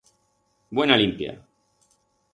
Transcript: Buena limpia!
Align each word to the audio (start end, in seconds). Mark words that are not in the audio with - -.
Buena 0.71 0.97
limpia! 1.01 1.39